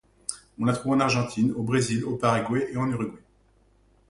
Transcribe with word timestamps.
On 0.59 0.65
la 0.65 0.73
trouve 0.73 0.93
en 0.93 0.99
Argentine, 0.99 1.51
au 1.51 1.61
Brésil, 1.61 2.03
au 2.05 2.15
Paraguay 2.15 2.67
et 2.71 2.77
en 2.77 2.89
Uruguay. 2.89 3.21